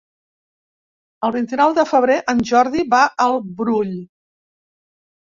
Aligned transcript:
El 1.27 1.33
vint-i-nou 1.35 1.75
de 1.79 1.85
febrer 1.89 2.15
en 2.33 2.41
Jordi 2.53 2.87
va 2.95 3.03
al 3.27 3.37
Brull. 3.61 3.93